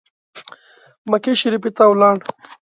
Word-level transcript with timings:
مکې 1.09 1.31
شریفي 1.41 1.71
ته 1.77 1.83
ولاړ. 1.89 2.17